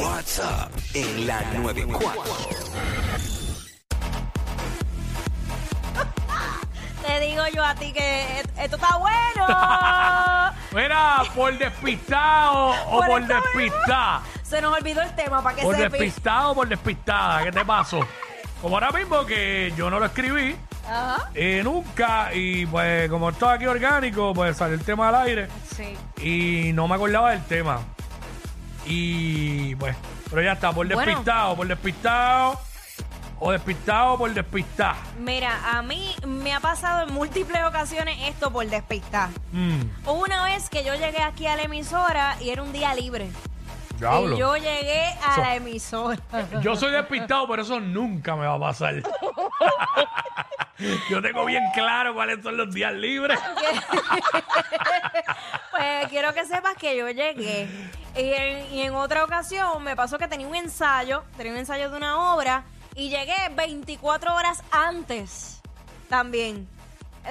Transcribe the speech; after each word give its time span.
WhatsApp 0.00 0.70
en 0.94 1.26
la 1.26 1.40
94. 1.54 2.22
Te 7.06 7.20
digo 7.20 7.42
yo 7.54 7.64
a 7.64 7.74
ti 7.74 7.92
que 7.92 8.40
et- 8.40 8.50
esto 8.58 8.76
está 8.76 8.96
bueno. 8.96 9.46
Mira, 10.72 11.22
por 11.34 11.56
despistado 11.58 12.70
o 12.90 13.02
Por 13.06 13.26
despistada. 13.26 14.22
Se 14.42 14.60
nos 14.62 14.76
olvidó 14.78 15.02
el 15.02 15.14
tema 15.14 15.42
para 15.42 15.56
que 15.56 15.62
Por 15.62 15.74
se 15.76 15.82
despistado 15.88 16.52
o 16.52 16.54
por 16.54 16.68
despistada. 16.68 17.42
¿Qué 17.44 17.52
te 17.52 17.64
pasó? 17.64 18.00
Como 18.60 18.76
ahora 18.76 18.90
mismo 18.92 19.24
que 19.26 19.72
yo 19.76 19.90
no 19.90 19.98
lo 19.98 20.06
escribí 20.06 20.54
Ajá. 20.88 21.28
eh, 21.34 21.60
nunca 21.64 22.32
y 22.32 22.64
pues 22.66 23.10
como 23.10 23.30
esto 23.30 23.48
aquí 23.48 23.66
orgánico, 23.66 24.32
pues 24.32 24.56
salió 24.56 24.74
el 24.76 24.84
tema 24.84 25.08
al 25.08 25.16
aire 25.16 25.48
Sí. 25.76 25.96
y 26.22 26.72
no 26.72 26.86
me 26.86 26.94
acordaba 26.94 27.32
del 27.32 27.42
tema. 27.44 27.80
Y 28.86 29.74
pues, 29.76 29.94
pero 30.30 30.42
ya 30.42 30.52
está, 30.52 30.72
por 30.72 30.86
Bueno. 30.86 31.00
despistado, 31.04 31.56
por 31.56 31.66
despistado 31.68 32.60
o 33.44 33.50
despistado 33.52 34.16
por 34.18 34.32
despistada. 34.32 34.94
Mira, 35.18 35.76
a 35.76 35.82
mí 35.82 36.14
me 36.26 36.52
ha 36.54 36.60
pasado 36.60 37.06
en 37.08 37.12
múltiples 37.14 37.62
ocasiones 37.64 38.16
esto 38.28 38.52
por 38.52 38.64
despistar. 38.66 39.30
Mm, 39.52 39.80
Hubo 40.06 40.22
una 40.24 40.44
vez 40.44 40.68
que 40.70 40.84
yo 40.84 40.94
llegué 40.94 41.20
aquí 41.22 41.46
a 41.48 41.56
la 41.56 41.62
emisora 41.62 42.36
y 42.40 42.50
era 42.50 42.62
un 42.62 42.72
día 42.72 42.94
libre. 42.94 43.28
diablo. 43.98 44.36
Y 44.36 44.38
yo 44.38 44.56
llegué 44.56 45.06
a 45.26 45.40
la 45.40 45.54
emisora. 45.56 46.18
Yo 46.62 46.76
soy 46.76 46.92
despistado, 46.92 47.48
pero 47.48 47.62
eso 47.62 47.80
nunca 47.80 48.36
me 48.36 48.46
va 48.46 48.54
a 48.54 48.60
pasar. 48.60 48.94
Yo 51.10 51.20
tengo 51.22 51.44
bien 51.44 51.62
claro 51.74 52.12
cuáles 52.14 52.42
son 52.42 52.56
los 52.56 52.72
días 52.74 52.92
libres. 52.92 53.38
Pues 55.72 56.06
quiero 56.08 56.32
que 56.34 56.44
sepas 56.44 56.76
que 56.76 56.96
yo 56.96 57.08
llegué. 57.08 57.66
Y 58.14 58.32
en, 58.34 58.72
y 58.74 58.82
en 58.82 58.94
otra 58.94 59.24
ocasión 59.24 59.82
me 59.82 59.96
pasó 59.96 60.18
que 60.18 60.28
tenía 60.28 60.46
un 60.46 60.54
ensayo, 60.54 61.24
tenía 61.36 61.52
un 61.52 61.58
ensayo 61.58 61.90
de 61.90 61.96
una 61.96 62.34
obra, 62.34 62.64
y 62.94 63.08
llegué 63.08 63.34
24 63.56 64.34
horas 64.34 64.62
antes 64.70 65.60
también. 66.08 66.68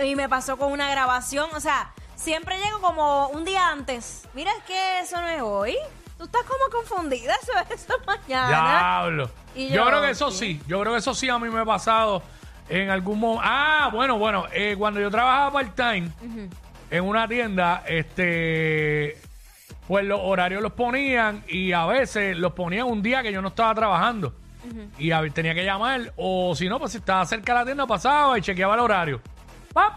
Y 0.04 0.16
me 0.16 0.28
pasó 0.28 0.58
con 0.58 0.72
una 0.72 0.90
grabación, 0.90 1.50
o 1.54 1.60
sea, 1.60 1.92
siempre 2.16 2.58
llego 2.58 2.82
como 2.82 3.28
un 3.28 3.46
día 3.46 3.68
antes. 3.70 4.28
Mira, 4.34 4.52
es 4.58 4.64
que 4.64 5.00
eso 5.02 5.22
no 5.22 5.28
es 5.28 5.42
hoy. 5.42 5.78
Tú 6.18 6.24
estás 6.26 6.42
como 6.44 6.64
confundida, 6.72 7.36
eso, 7.42 7.52
eso 7.74 7.94
es 8.00 8.08
mañana. 8.08 8.48
Diablo. 8.48 9.30
Y 9.54 9.68
Yo 9.70 9.76
yo, 9.76 9.86
creo 9.86 10.02
que 10.02 10.10
eso 10.12 10.32
sí. 10.32 10.62
Yo 10.68 10.80
creo 10.80 10.94
que 10.94 11.00
eso 11.00 11.14
sí 11.14 11.30
a 11.30 11.38
mí 11.38 11.50
me 11.50 11.62
ha 11.62 11.66
pasado 11.66 12.24
en 12.70 12.90
algún 12.90 13.20
momento. 13.20 13.44
Ah, 13.46 13.90
bueno, 13.92 14.18
bueno. 14.18 14.46
eh, 14.54 14.76
cuando 14.80 15.00
yo 15.00 15.12
trabajaba 15.12 15.52
part-time 15.52 16.10
en 16.92 17.04
una 17.04 17.28
tienda, 17.28 17.84
este. 17.88 19.18
Pues 19.88 20.06
los 20.06 20.20
horarios 20.22 20.62
los 20.62 20.74
ponían 20.74 21.44
y 21.50 21.72
a 21.74 21.86
veces 21.86 22.38
los 22.38 22.54
ponían 22.54 22.86
un 22.88 23.02
día 23.02 23.24
que 23.24 23.32
yo 23.34 23.42
no 23.42 23.48
estaba 23.50 23.74
trabajando. 23.74 24.34
Y 25.00 25.12
a- 25.12 25.28
tenía 25.30 25.56
que 25.56 25.66
llamar, 25.66 26.14
o 26.18 26.54
si 26.56 26.70
no, 26.70 26.78
pues 26.80 26.92
si 26.92 27.00
estaba 27.00 27.26
cerca 27.26 27.54
de 27.54 27.60
la 27.60 27.66
tienda, 27.66 27.88
pasaba 27.88 28.38
y 28.38 28.42
chequeaba 28.42 28.76
el 28.76 28.80
horario. 28.82 29.20
¡Pap! 29.74 29.94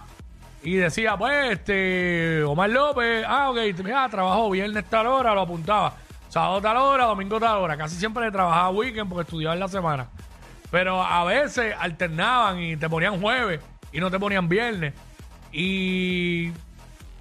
Y 0.62 0.76
decía, 0.76 1.16
pues, 1.18 1.52
este, 1.52 2.42
Omar 2.44 2.70
López, 2.70 3.24
ah, 3.28 3.50
ok, 3.50 3.58
mira, 3.84 4.08
trabajó 4.08 4.48
viernes 4.50 4.84
tal 4.88 5.06
hora, 5.06 5.34
lo 5.34 5.42
apuntaba. 5.42 5.94
Sábado 6.30 6.60
tal 6.62 6.76
hora, 6.78 7.04
domingo 7.04 7.38
tal 7.38 7.58
hora. 7.58 7.76
Casi 7.76 7.96
siempre 7.96 8.30
trabajaba 8.32 8.70
weekend 8.70 9.08
porque 9.10 9.22
estudiaba 9.24 9.52
en 9.54 9.60
la 9.60 9.68
semana. 9.68 10.08
Pero 10.70 11.02
a 11.02 11.22
veces 11.24 11.74
alternaban 11.78 12.58
y 12.60 12.76
te 12.76 12.88
ponían 12.88 13.20
jueves 13.20 13.60
y 13.92 14.00
no 14.00 14.10
te 14.10 14.18
ponían 14.18 14.48
viernes. 14.48 14.94
Y 15.52 16.50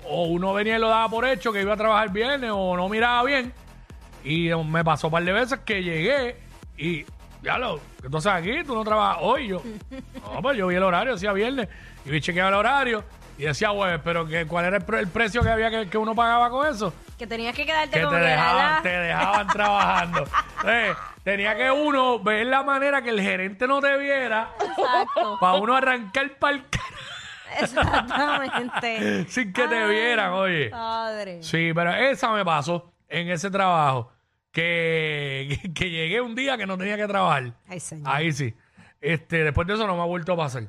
o 0.07 0.25
uno 0.25 0.53
venía 0.53 0.77
y 0.77 0.79
lo 0.79 0.89
daba 0.89 1.07
por 1.09 1.25
hecho 1.25 1.51
que 1.53 1.61
iba 1.61 1.73
a 1.73 1.77
trabajar 1.77 2.09
viernes 2.11 2.51
o 2.53 2.75
no 2.77 2.89
miraba 2.89 3.23
bien. 3.23 3.53
Y 4.23 4.49
me 4.65 4.83
pasó 4.83 5.07
un 5.07 5.11
par 5.13 5.23
de 5.23 5.31
veces 5.33 5.59
que 5.65 5.83
llegué 5.83 6.37
y, 6.77 7.05
ya 7.41 7.57
lo, 7.57 7.79
entonces 8.03 8.31
aquí 8.31 8.63
tú 8.65 8.73
no 8.75 8.83
trabajas 8.83 9.17
hoy. 9.21 9.47
Yo, 9.49 9.61
no, 10.33 10.41
pues 10.41 10.57
yo 10.57 10.67
vi 10.67 10.75
el 10.75 10.83
horario, 10.83 11.13
decía 11.13 11.33
viernes, 11.33 11.67
y 12.05 12.09
vi 12.09 12.21
chequeaba 12.21 12.49
el 12.49 12.55
horario 12.55 13.03
y 13.37 13.43
decía 13.43 13.69
jueves, 13.69 13.99
pero 14.03 14.25
que, 14.27 14.45
¿cuál 14.45 14.65
era 14.65 14.77
el, 14.77 14.83
pre- 14.83 14.99
el 14.99 15.07
precio 15.07 15.41
que 15.41 15.49
había 15.49 15.69
que, 15.71 15.89
que 15.89 15.97
uno 15.97 16.13
pagaba 16.15 16.49
con 16.49 16.67
eso? 16.67 16.93
Que 17.17 17.27
tenías 17.27 17.55
que 17.55 17.65
quedarte 17.65 17.97
Que 17.97 18.05
como 18.05 18.17
te 18.17 18.23
dejaban, 18.23 18.75
la- 18.75 18.81
te 18.81 18.89
dejaban 18.89 19.47
trabajando. 19.47 20.23
Tenía 21.23 21.55
que 21.55 21.71
uno 21.71 22.19
ver 22.19 22.45
la 22.47 22.63
manera 22.63 23.01
que 23.01 23.09
el 23.09 23.21
gerente 23.21 23.65
no 23.65 23.79
te 23.79 23.97
viera 23.97 24.49
para 25.39 25.53
uno 25.53 25.75
arrancar 25.75 26.31
para 26.37 26.55
el 26.57 26.65
Exactamente. 27.59 29.25
sin 29.27 29.53
que 29.53 29.67
te 29.67 29.75
Ay, 29.75 29.89
vieran, 29.91 30.33
oye. 30.33 30.69
Padre. 30.69 31.43
Sí, 31.43 31.71
pero 31.73 31.93
esa 31.93 32.31
me 32.31 32.43
pasó 32.45 32.91
en 33.07 33.29
ese 33.29 33.49
trabajo. 33.51 34.11
Que, 34.51 35.59
que, 35.61 35.73
que 35.73 35.89
llegué 35.89 36.21
un 36.21 36.35
día 36.35 36.57
que 36.57 36.65
no 36.65 36.77
tenía 36.77 36.95
que 36.97 37.07
trabajar. 37.07 37.53
Ay, 37.67 37.79
señor. 37.79 38.07
Ahí 38.13 38.31
sí. 38.31 38.53
Este, 39.01 39.43
después 39.43 39.67
de 39.67 39.73
eso 39.73 39.87
no 39.87 39.95
me 39.95 40.01
ha 40.01 40.05
vuelto 40.05 40.33
a 40.33 40.37
pasar. 40.37 40.63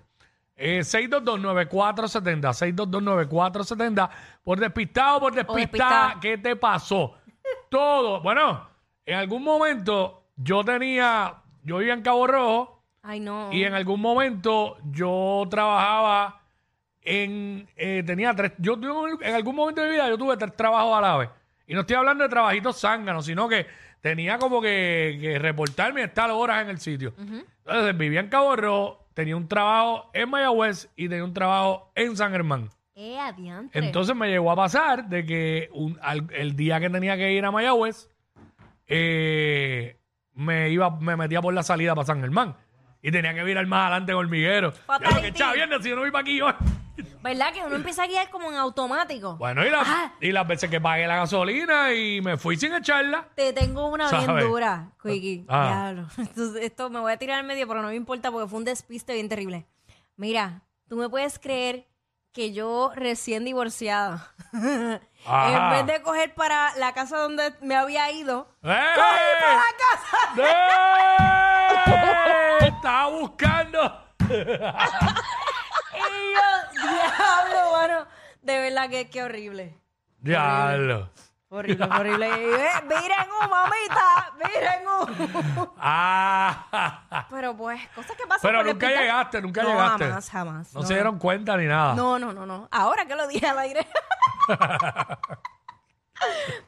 Eh, 0.56 0.80
6229470, 0.80 2.52
6229470. 2.76 4.10
Por 4.42 4.58
despistado, 4.60 5.20
por 5.20 5.34
despistada, 5.34 5.60
despistada. 5.60 6.20
¿qué 6.20 6.38
te 6.38 6.56
pasó? 6.56 7.14
Todo. 7.68 8.20
Bueno, 8.22 8.66
en 9.06 9.16
algún 9.18 9.42
momento 9.42 10.24
yo 10.36 10.64
tenía, 10.64 11.34
yo 11.62 11.78
vivía 11.78 11.94
en 11.94 12.02
Cabo 12.02 12.26
Rojo 12.26 12.82
Ay, 13.02 13.20
no. 13.20 13.52
y 13.52 13.64
en 13.64 13.74
algún 13.74 14.00
momento 14.00 14.76
yo 14.90 15.44
trabajaba 15.50 16.40
en, 17.04 17.68
eh, 17.76 18.02
tenía 18.06 18.34
tres, 18.34 18.52
yo 18.58 18.76
tuve- 18.76 19.18
en 19.26 19.34
algún 19.34 19.54
momento 19.54 19.80
de 19.82 19.88
mi 19.88 19.94
vida 19.94 20.08
yo 20.08 20.18
tuve 20.18 20.36
tres 20.36 20.56
trabajos 20.56 20.96
a 20.96 21.00
la 21.00 21.16
vez. 21.18 21.28
Y 21.66 21.74
no 21.74 21.80
estoy 21.80 21.96
hablando 21.96 22.24
de 22.24 22.30
trabajitos 22.30 22.80
zánganos, 22.80 23.24
sino 23.26 23.48
que 23.48 23.66
tenía 24.00 24.38
como 24.38 24.60
que, 24.60 25.18
que 25.20 25.38
reportarme 25.38 26.00
y 26.00 26.04
estar 26.04 26.30
horas 26.30 26.62
en 26.62 26.70
el 26.70 26.78
sitio. 26.78 27.14
Entonces 27.18 27.96
vivía 27.96 28.20
en 28.20 28.28
Cabo 28.28 28.54
Rojo, 28.56 29.06
tenía 29.14 29.36
un 29.36 29.48
trabajo 29.48 30.10
en 30.12 30.28
Mayagüez 30.28 30.90
y 30.96 31.08
tenía 31.08 31.24
un 31.24 31.32
trabajo 31.34 31.90
en 31.94 32.16
San 32.16 32.32
Germán. 32.32 32.68
Eh. 33.72 33.86
Entonces 33.86 34.14
me 34.14 34.28
llegó 34.28 34.50
a 34.52 34.56
pasar 34.56 35.08
de 35.08 35.24
que 35.24 35.68
un- 35.72 35.98
al- 36.02 36.28
el 36.32 36.54
día 36.56 36.78
que 36.80 36.90
tenía 36.90 37.16
que 37.16 37.32
ir 37.32 37.44
a 37.44 37.50
Mayagüez, 37.50 38.08
eh, 38.86 39.96
me 40.34 40.70
iba, 40.70 40.90
me 41.00 41.16
metía 41.16 41.40
por 41.40 41.54
la 41.54 41.62
salida 41.62 41.94
para 41.94 42.06
San 42.06 42.20
Germán. 42.20 42.56
Y 43.02 43.10
tenía 43.10 43.34
que 43.34 43.44
virar 43.44 43.66
más 43.66 43.82
adelante 43.90 44.12
en 44.12 44.18
hormiguero. 44.18 44.72
Ya 45.00 45.10
lo 45.10 45.20
que 45.22 45.82
si 45.82 45.88
yo 45.90 45.94
no 45.96 46.02
voy 46.02 46.10
para 46.10 46.22
aquí 46.22 46.40
hoy. 46.40 46.52
¿Verdad 47.22 47.52
que 47.52 47.62
uno 47.62 47.76
empieza 47.76 48.04
a 48.04 48.06
guiar 48.06 48.30
como 48.30 48.50
en 48.50 48.56
automático? 48.56 49.36
Bueno, 49.36 49.64
y, 49.66 49.70
la- 49.70 49.82
Ah. 49.84 50.12
y 50.20 50.30
las 50.32 50.46
veces 50.46 50.70
que 50.70 50.80
pagué 50.80 51.06
la 51.06 51.16
gasolina 51.16 51.92
y 51.92 52.20
me 52.20 52.36
fui 52.36 52.56
sin 52.56 52.72
echarla. 52.74 53.28
Te 53.34 53.52
tengo 53.52 53.86
una 53.88 54.10
bien 54.10 54.38
dura, 54.40 54.90
Quickie. 55.02 55.44
Ah. 55.48 55.90
Diablo. 55.92 56.08
Entonces, 56.18 56.62
esto 56.62 56.90
me 56.90 57.00
voy 57.00 57.12
a 57.12 57.16
tirar 57.16 57.38
al 57.40 57.44
medio, 57.46 57.66
pero 57.66 57.82
no 57.82 57.88
me 57.88 57.94
importa 57.94 58.30
porque 58.30 58.48
fue 58.48 58.58
un 58.58 58.64
despiste 58.64 59.14
bien 59.14 59.28
terrible. 59.28 59.66
Mira, 60.16 60.62
tú 60.88 60.96
me 60.96 61.08
puedes 61.08 61.38
creer 61.38 61.86
que 62.32 62.52
yo 62.52 62.90
recién 62.94 63.44
divorciada, 63.44 64.32
Ajá. 64.52 65.00
en 65.76 65.86
vez 65.86 65.86
de 65.96 66.02
coger 66.02 66.34
para 66.34 66.76
la 66.76 66.92
casa 66.92 67.16
donde 67.18 67.54
me 67.62 67.76
había 67.76 68.10
ido, 68.10 68.48
¡Eh! 68.62 68.86
cogí 68.94 69.18
para 69.40 69.56
la 69.56 69.72
casa. 69.78 70.16
¡Eh! 72.60 72.66
Estaba 72.76 73.06
buscando. 73.10 74.00
Y 75.96 76.34
yo, 76.34 76.83
diablo, 77.16 77.72
mano. 77.72 78.06
De 78.42 78.58
verdad 78.58 78.90
que 78.90 79.10
qué 79.10 79.22
horrible. 79.22 79.78
Diablo. 80.18 81.10
Horrible, 81.48 81.84
horrible. 81.84 82.28
Ve, 82.28 82.68
Miren, 82.88 83.28
uh, 83.30 83.48
mamita, 83.48 84.32
miren, 84.42 84.88
uh. 84.88 85.68
Ah. 85.78 87.26
Pero 87.30 87.56
pues, 87.56 87.80
cosas 87.94 88.16
que 88.16 88.26
pasan. 88.26 88.40
Pero 88.42 88.58
por 88.58 88.66
nunca 88.66 88.88
llegaste, 88.88 89.40
nunca 89.40 89.62
no, 89.62 89.68
llegaste. 89.68 90.04
Jamás, 90.04 90.30
jamás. 90.30 90.74
No, 90.74 90.82
se 90.82 90.94
dieron 90.94 91.18
cuenta 91.18 91.56
ni 91.56 91.66
nada. 91.66 91.94
No, 91.94 92.18
no, 92.18 92.32
no, 92.32 92.44
no. 92.44 92.68
Ahora 92.72 93.06
que 93.06 93.14
lo 93.14 93.28
dije 93.28 93.46
al 93.46 93.58
aire. 93.60 93.86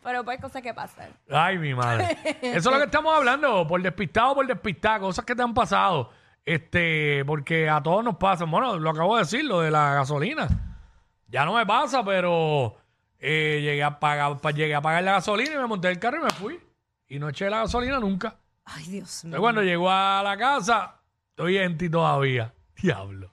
Pero 0.03 0.25
pues 0.25 0.41
cosas 0.41 0.63
que 0.63 0.73
pasan. 0.73 1.11
Ay, 1.31 1.59
mi 1.59 1.75
madre. 1.75 2.17
Eso 2.43 2.57
es 2.57 2.65
lo 2.65 2.79
que 2.79 2.85
estamos 2.85 3.13
hablando, 3.17 3.67
por 3.67 3.83
despistado, 3.83 4.35
por 4.37 4.47
despistar, 4.47 5.01
cosas 5.01 5.25
que 5.25 5.35
te 5.35 5.43
han 5.43 5.55
pasado. 5.55 6.11
Este, 6.47 7.25
porque 7.27 7.69
a 7.69 7.83
todos 7.83 8.03
nos 8.05 8.17
pasa. 8.17 8.45
Bueno, 8.45 8.79
lo 8.79 8.91
acabo 8.91 9.17
de 9.17 9.23
decir, 9.25 9.45
lo 9.45 9.61
de 9.61 9.71
la 9.71 9.95
gasolina. 9.95 10.49
Ya 11.29 11.45
no 11.45 11.55
me 11.55 11.67
pasa, 11.67 12.05
pero 12.05 12.77
eh, 13.19 13.59
llegué, 13.63 13.83
a 13.83 13.99
pagar, 13.99 14.39
pa- 14.41 14.53
llegué 14.53 14.75
a 14.75 14.81
pagar 14.81 15.03
la 15.03 15.13
gasolina 15.13 15.53
y 15.55 15.57
me 15.59 15.67
monté 15.67 15.89
el 15.89 15.99
carro 15.99 16.19
y 16.21 16.25
me 16.25 16.31
fui. 16.31 16.61
Y 17.09 17.19
no 17.19 17.29
eché 17.29 17.51
la 17.51 17.59
gasolina 17.59 17.99
nunca. 17.99 18.37
Ay, 18.65 18.85
Dios 18.85 19.25
mío. 19.25 19.31
Entonces, 19.31 19.41
cuando 19.41 19.63
llegó 19.63 19.91
a 19.91 20.23
la 20.25 20.37
casa, 20.37 21.01
estoy 21.31 21.59
en 21.59 21.77
ti 21.77 21.91
todavía. 21.91 22.55
Diablo. 22.81 23.33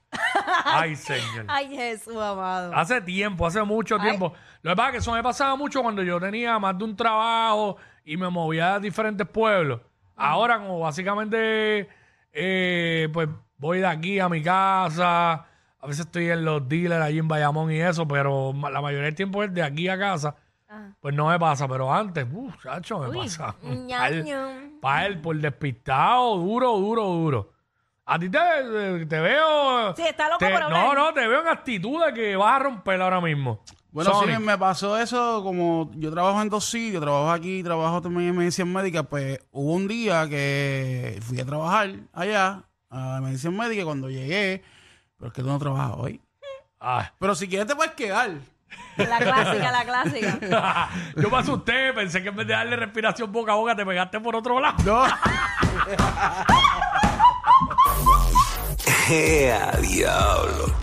Ay, 0.65 0.95
señor. 0.97 1.45
Ay, 1.47 1.69
Jesús 1.75 2.15
amado. 2.17 2.71
Hace 2.75 2.99
tiempo, 3.01 3.45
hace 3.45 3.61
mucho 3.61 3.99
tiempo. 3.99 4.33
Lo 4.63 4.71
que 4.71 4.75
pasa 4.75 4.87
es 4.89 4.91
que 4.93 4.97
eso 4.99 5.11
me 5.13 5.21
pasaba 5.21 5.55
mucho 5.55 5.83
cuando 5.83 6.01
yo 6.01 6.19
tenía 6.19 6.57
más 6.57 6.75
de 6.77 6.83
un 6.83 6.95
trabajo 6.95 7.77
y 8.05 8.17
me 8.17 8.27
movía 8.29 8.75
a 8.75 8.79
diferentes 8.79 9.27
pueblos. 9.27 9.81
Ahora, 10.15 10.57
como 10.57 10.79
básicamente, 10.79 11.89
eh, 12.33 13.07
pues 13.13 13.29
voy 13.57 13.79
de 13.79 13.87
aquí 13.87 14.19
a 14.19 14.27
mi 14.27 14.41
casa. 14.41 15.33
A 15.79 15.87
veces 15.87 16.05
estoy 16.05 16.29
en 16.29 16.43
los 16.45 16.67
dealers 16.67 17.03
allí 17.03 17.19
en 17.19 17.27
Bayamón 17.27 17.71
y 17.71 17.79
eso, 17.79 18.07
pero 18.07 18.53
la 18.53 18.81
mayoría 18.81 19.05
del 19.05 19.15
tiempo 19.15 19.43
es 19.43 19.53
de 19.53 19.63
aquí 19.63 19.87
a 19.87 19.97
casa. 19.97 20.35
Pues 20.99 21.13
no 21.13 21.27
me 21.27 21.37
pasa, 21.37 21.67
pero 21.67 21.93
antes, 21.93 22.25
uff, 22.31 22.55
chacho, 22.63 22.97
me 22.99 23.09
Uy, 23.09 23.17
pasa. 23.17 23.55
ñam, 23.63 23.99
Pa' 23.99 24.07
él, 24.07 24.23
ñam. 24.23 24.79
pa' 24.81 25.05
él, 25.05 25.21
por 25.21 25.35
despistado, 25.37 26.35
duro, 26.37 26.77
duro, 26.79 27.03
duro. 27.09 27.53
A 28.05 28.17
ti 28.17 28.27
te, 28.29 29.05
te 29.05 29.19
veo. 29.19 29.95
Sí, 29.95 30.01
está 30.01 30.27
loco 30.29 30.39
te-. 30.39 30.51
No, 30.51 30.93
no, 30.95 31.13
te 31.13 31.27
veo 31.27 31.41
en 31.41 31.47
actitud 31.47 32.03
de 32.05 32.13
que 32.13 32.35
vas 32.35 32.55
a 32.55 32.63
romper 32.63 33.01
ahora 33.01 33.21
mismo. 33.21 33.61
Bueno, 33.93 34.11
Sonic. 34.11 34.37
sí, 34.37 34.43
me 34.43 34.57
pasó 34.57 34.97
eso 34.97 35.41
como 35.43 35.91
yo 35.93 36.11
trabajo 36.11 36.41
en 36.41 36.49
dos 36.49 36.65
sitios, 36.65 36.99
trabajo 36.99 37.29
aquí, 37.29 37.61
trabajo 37.61 38.01
también 38.01 38.29
en 38.29 38.37
medicina 38.37 38.65
médica, 38.65 39.03
pues 39.03 39.39
hubo 39.51 39.73
un 39.73 39.87
día 39.87 40.27
que 40.27 41.19
fui 41.21 41.39
a 41.39 41.45
trabajar 41.45 41.91
allá 42.11 42.63
a 42.89 43.21
medicina 43.21 43.51
médica 43.51 43.83
y 43.83 43.85
cuando 43.85 44.09
llegué, 44.09 44.63
pero 45.15 45.27
es 45.27 45.33
que 45.35 45.43
tú 45.43 45.47
no 45.47 45.59
trabajas 45.59 45.91
hoy. 45.95 46.19
Ay. 46.79 47.05
Pero 47.19 47.35
si 47.35 47.47
quieres 47.47 47.67
te 47.67 47.75
puedes 47.75 47.93
quedar. 47.93 48.31
La 48.97 49.19
clásica, 49.19 49.71
la 49.71 49.85
clásica. 49.85 50.89
Yo 51.15 51.29
me 51.29 51.37
asusté, 51.37 51.93
pensé 51.93 52.23
que 52.23 52.29
en 52.29 52.35
vez 52.35 52.47
de 52.47 52.53
darle 52.53 52.75
respiración 52.75 53.31
boca 53.31 53.51
a 53.51 53.55
boca 53.55 53.75
te 53.75 53.85
pegaste 53.85 54.19
por 54.19 54.35
otro 54.35 54.59
lado. 54.59 54.77
No. 54.83 55.03
¡Ea, 59.07 59.71
diablo! 59.81 60.82